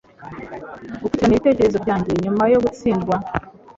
[1.01, 3.15] Gupfukirana ibitekerezo byanjye nyuma yo gutsindwa